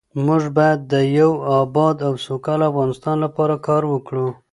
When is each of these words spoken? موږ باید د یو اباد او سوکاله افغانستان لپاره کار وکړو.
موږ 0.25 0.43
باید 0.57 0.79
د 0.91 0.93
یو 1.19 1.31
اباد 1.59 1.97
او 2.07 2.13
سوکاله 2.25 2.65
افغانستان 2.71 3.15
لپاره 3.25 3.55
کار 3.67 3.83
وکړو. 3.93 4.27